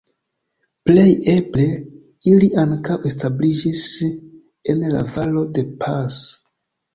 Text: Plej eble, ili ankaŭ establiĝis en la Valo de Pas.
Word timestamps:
Plej 0.89 1.09
eble, 1.33 1.65
ili 2.31 2.49
ankaŭ 2.61 2.97
establiĝis 3.11 3.85
en 4.75 4.83
la 4.95 5.05
Valo 5.13 5.45
de 5.59 5.67
Pas. 5.85 6.19